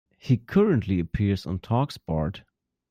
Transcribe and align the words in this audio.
He 0.17 0.37
currently 0.37 0.99
appears 0.99 1.45
on 1.45 1.59
Talksport. 1.59 2.41